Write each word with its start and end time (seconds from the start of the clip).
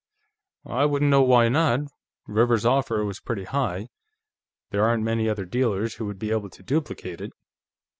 "I 0.65 0.85
wouldn't 0.85 1.11
know 1.11 1.21
why 1.21 1.47
not. 1.47 1.81
Rivers's 2.25 2.65
offer 2.65 3.05
was 3.05 3.19
pretty 3.19 3.43
high; 3.43 3.89
there 4.71 4.83
aren't 4.83 5.03
many 5.03 5.29
other 5.29 5.45
dealers 5.45 5.93
who 5.93 6.07
would 6.07 6.17
be 6.17 6.31
able 6.31 6.49
to 6.49 6.63
duplicate 6.63 7.21
it.... 7.21 7.31